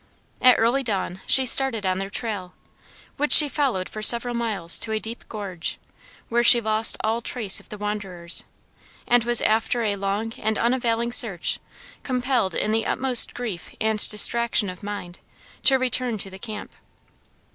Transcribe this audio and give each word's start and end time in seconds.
At 0.41 0.57
early 0.57 0.81
dawn 0.81 1.21
she 1.27 1.45
started 1.45 1.85
on 1.85 1.99
their 1.99 2.09
trail, 2.09 2.55
which 3.17 3.31
she 3.31 3.47
followed 3.47 3.87
for 3.87 4.01
several 4.01 4.33
miles 4.33 4.79
to 4.79 4.91
a 4.93 4.99
deep 4.99 5.29
gorge 5.29 5.77
where 6.27 6.43
she 6.43 6.59
lost 6.59 6.97
all 7.03 7.21
trace 7.21 7.59
of 7.59 7.69
the 7.69 7.77
wanderers, 7.77 8.43
and 9.07 9.23
was 9.23 9.43
after 9.43 9.83
a 9.83 9.95
long 9.97 10.33
and 10.39 10.57
unavailing 10.57 11.11
search 11.11 11.59
compelled 12.01 12.55
in 12.55 12.71
the 12.71 12.87
utmost 12.87 13.35
grief 13.35 13.75
and 13.79 14.09
distraction 14.09 14.71
of 14.71 14.81
mind, 14.81 15.19
to 15.61 15.77
return 15.77 16.17
to 16.17 16.31
the 16.31 16.39
camp. 16.39 16.73